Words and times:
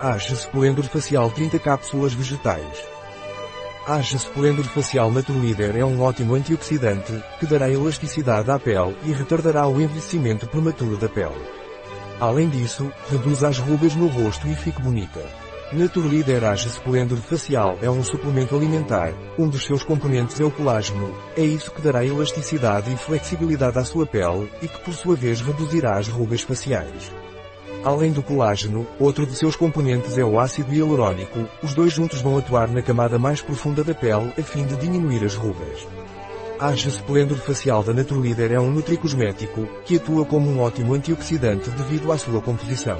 Age 0.00 0.34
Splendor 0.34 0.84
Facial 0.86 1.30
30 1.30 1.58
cápsulas 1.60 2.12
vegetais. 2.12 2.84
Age 3.86 4.16
Splendor 4.16 4.64
Facial 4.64 5.10
Naturleader 5.12 5.76
é 5.76 5.84
um 5.84 6.02
ótimo 6.02 6.34
antioxidante, 6.34 7.12
que 7.38 7.46
dará 7.46 7.70
elasticidade 7.70 8.50
à 8.50 8.58
pele 8.58 8.96
e 9.04 9.12
retardará 9.12 9.68
o 9.68 9.80
envelhecimento 9.80 10.48
prematuro 10.48 10.96
da 10.96 11.08
pele. 11.08 11.40
Além 12.18 12.48
disso, 12.48 12.90
reduz 13.08 13.44
as 13.44 13.58
rugas 13.58 13.94
no 13.94 14.08
rosto 14.08 14.48
e 14.48 14.56
fique 14.56 14.82
bonita. 14.82 15.24
Naturleader 15.72 16.42
Age 16.42 16.68
Splendor 16.68 17.18
Facial 17.18 17.78
é 17.80 17.88
um 17.88 18.02
suplemento 18.02 18.56
alimentar, 18.56 19.12
um 19.38 19.48
dos 19.48 19.64
seus 19.64 19.84
componentes 19.84 20.40
é 20.40 20.44
o 20.44 20.50
colágeno, 20.50 21.16
é 21.36 21.42
isso 21.42 21.70
que 21.70 21.80
dará 21.80 22.04
elasticidade 22.04 22.92
e 22.92 22.96
flexibilidade 22.96 23.78
à 23.78 23.84
sua 23.84 24.06
pele, 24.06 24.50
e 24.60 24.66
que 24.66 24.80
por 24.80 24.92
sua 24.92 25.14
vez 25.14 25.40
reduzirá 25.40 25.96
as 25.96 26.08
rugas 26.08 26.42
faciais. 26.42 27.12
Além 27.84 28.12
do 28.12 28.22
colágeno, 28.22 28.86
outro 28.98 29.26
de 29.26 29.36
seus 29.36 29.54
componentes 29.54 30.16
é 30.16 30.24
o 30.24 30.40
ácido 30.40 30.72
hialurônico, 30.72 31.46
os 31.62 31.74
dois 31.74 31.92
juntos 31.92 32.22
vão 32.22 32.38
atuar 32.38 32.66
na 32.66 32.80
camada 32.80 33.18
mais 33.18 33.42
profunda 33.42 33.84
da 33.84 33.92
pele 33.92 34.32
a 34.38 34.42
fim 34.42 34.64
de 34.64 34.74
diminuir 34.76 35.22
as 35.22 35.34
rugas. 35.34 35.86
Age 36.58 36.88
Splendor 36.88 37.36
Facial 37.36 37.82
da 37.82 37.92
Naturleader 37.92 38.52
é 38.52 38.58
um 38.58 38.70
nutricosmético, 38.70 39.68
que 39.84 39.96
atua 39.96 40.24
como 40.24 40.48
um 40.48 40.60
ótimo 40.60 40.94
antioxidante 40.94 41.68
devido 41.70 42.10
à 42.10 42.16
sua 42.16 42.40
composição. 42.40 42.96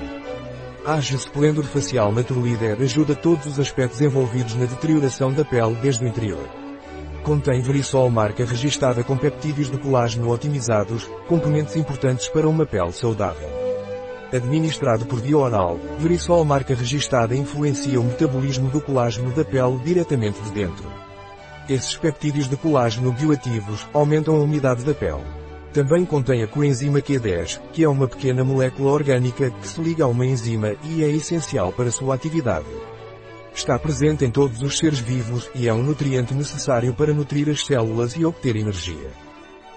Age 0.84 1.14
Splendor 1.16 1.64
Facial 1.64 2.12
Naturleader 2.12 2.76
ajuda 2.82 3.14
todos 3.14 3.46
os 3.46 3.58
aspectos 3.58 4.02
envolvidos 4.02 4.54
na 4.54 4.66
deterioração 4.66 5.32
da 5.32 5.46
pele 5.46 5.78
desde 5.80 6.04
o 6.04 6.08
interior. 6.08 6.46
Contém 7.22 7.62
Verisol 7.62 8.10
marca 8.10 8.44
registada 8.44 9.02
com 9.02 9.16
peptídeos 9.16 9.70
de 9.70 9.78
colágeno 9.78 10.28
otimizados, 10.28 11.08
componentes 11.26 11.74
importantes 11.74 12.28
para 12.28 12.46
uma 12.46 12.66
pele 12.66 12.92
saudável. 12.92 13.63
Administrado 14.34 15.06
por 15.06 15.20
via 15.20 15.38
oral, 15.38 15.78
Verisol 15.96 16.44
marca 16.44 16.74
registada 16.74 17.36
influencia 17.36 18.00
o 18.00 18.04
metabolismo 18.04 18.68
do 18.68 18.80
colágeno 18.80 19.30
da 19.30 19.44
pele 19.44 19.78
diretamente 19.84 20.42
de 20.42 20.50
dentro. 20.50 20.90
Esses 21.68 21.96
peptídeos 21.96 22.48
de 22.48 22.56
colágeno 22.56 23.12
bioativos 23.12 23.86
aumentam 23.92 24.34
a 24.34 24.40
umidade 24.40 24.82
da 24.82 24.92
pele. 24.92 25.22
Também 25.72 26.04
contém 26.04 26.42
a 26.42 26.48
coenzima 26.48 27.00
Q10, 27.00 27.60
que 27.72 27.84
é 27.84 27.88
uma 27.88 28.08
pequena 28.08 28.42
molécula 28.42 28.90
orgânica 28.90 29.52
que 29.52 29.68
se 29.68 29.80
liga 29.80 30.02
a 30.02 30.08
uma 30.08 30.26
enzima 30.26 30.74
e 30.82 31.04
é 31.04 31.08
essencial 31.10 31.72
para 31.72 31.92
sua 31.92 32.16
atividade. 32.16 32.66
Está 33.54 33.78
presente 33.78 34.24
em 34.24 34.32
todos 34.32 34.60
os 34.62 34.78
seres 34.78 34.98
vivos 34.98 35.48
e 35.54 35.68
é 35.68 35.72
um 35.72 35.84
nutriente 35.84 36.34
necessário 36.34 36.92
para 36.92 37.14
nutrir 37.14 37.48
as 37.48 37.64
células 37.64 38.16
e 38.16 38.24
obter 38.24 38.56
energia. 38.56 39.12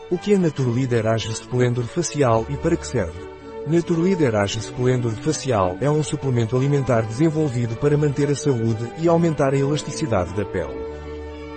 O 0.10 0.18
que 0.18 0.34
é 0.34 0.38
Naturleader 0.40 1.06
Age 1.06 1.32
Splendor 1.32 1.84
Facial 1.84 2.44
e 2.50 2.58
para 2.58 2.76
que 2.76 2.88
serve? 2.88 3.37
Naturleader 3.70 4.34
Age 4.34 4.60
Splendor 4.60 5.12
Facial 5.12 5.78
é 5.82 5.92
um 5.92 6.02
suplemento 6.02 6.56
alimentar 6.56 7.02
desenvolvido 7.02 7.76
para 7.76 7.98
manter 7.98 8.30
a 8.30 8.36
saúde 8.36 8.90
e 8.98 9.10
aumentar 9.10 9.54
a 9.54 9.58
elasticidade 9.58 10.34
da 10.34 10.46
pele. 10.46 10.88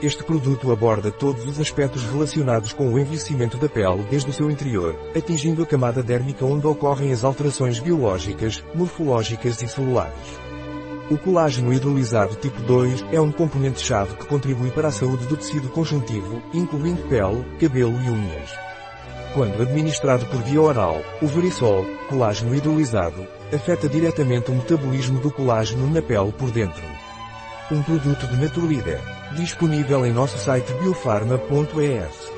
Este 0.03 0.25
produto 0.25 0.72
aborda 0.72 1.12
todos 1.12 1.47
os 1.47 1.61
aspectos 1.61 2.03
relacionados 2.03 2.72
com 2.72 2.88
o 2.88 2.98
envelhecimento 2.98 3.56
da 3.58 3.69
pele 3.69 4.05
desde 4.11 4.28
o 4.28 4.33
seu 4.33 4.50
interior, 4.50 4.98
atingindo 5.16 5.62
a 5.62 5.66
camada 5.66 6.03
dérmica 6.03 6.44
onde 6.44 6.66
ocorrem 6.66 7.12
as 7.12 7.22
alterações 7.22 7.78
biológicas, 7.78 8.64
morfológicas 8.75 9.62
e 9.62 9.69
celulares. 9.69 10.41
O 11.12 11.16
colágeno 11.16 11.72
hidrolisado 11.72 12.34
tipo 12.34 12.61
2 12.62 13.05
é 13.12 13.20
um 13.20 13.31
componente-chave 13.31 14.16
que 14.16 14.27
contribui 14.27 14.72
para 14.72 14.88
a 14.88 14.92
saúde 14.92 15.27
do 15.27 15.36
tecido 15.36 15.69
conjuntivo, 15.69 16.42
incluindo 16.53 17.03
pele, 17.03 17.44
cabelo 17.61 18.00
e 18.03 18.11
unhas. 18.11 18.69
Quando 19.33 19.62
administrado 19.62 20.27
por 20.27 20.42
via 20.42 20.61
oral, 20.61 21.05
o 21.23 21.27
verisol, 21.28 21.86
colágeno 22.09 22.53
hidrolisado, 22.53 23.28
afeta 23.55 23.89
diretamente 23.89 24.50
o 24.50 24.55
metabolismo 24.55 25.20
do 25.20 25.31
colágeno 25.31 25.89
na 25.89 26.03
pele 26.03 26.33
por 26.33 26.50
dentro. 26.50 26.83
Um 27.70 27.81
produto 27.81 28.27
de 28.27 28.37
Naturleader, 28.37 29.00
disponível 29.37 30.05
em 30.05 30.12
nosso 30.12 30.37
site 30.37 30.72
biofarma.es. 30.75 32.29